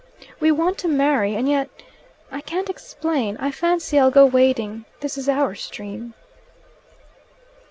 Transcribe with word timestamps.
We 0.39 0.49
want 0.51 0.79
to 0.79 0.87
marry, 0.87 1.35
and 1.35 1.47
yet 1.47 1.69
I 2.31 2.41
can't 2.41 2.71
explain. 2.71 3.37
I 3.37 3.51
fancy 3.51 3.99
I'll 3.99 4.09
go 4.09 4.25
wading: 4.25 4.85
this 4.99 5.15
is 5.15 5.29
our 5.29 5.53
stream." 5.53 6.15